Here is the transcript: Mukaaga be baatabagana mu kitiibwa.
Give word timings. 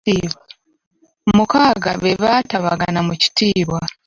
Mukaaga 1.35 1.91
be 2.01 2.11
baatabagana 2.21 2.99
mu 3.07 3.13
kitiibwa. 3.21 3.81